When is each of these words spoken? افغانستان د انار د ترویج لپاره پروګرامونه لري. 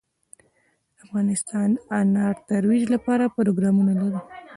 افغانستان 1.03 1.67
د 1.75 1.79
انار 1.99 2.35
د 2.39 2.45
ترویج 2.49 2.83
لپاره 2.95 3.33
پروګرامونه 3.37 3.91
لري. 4.01 4.19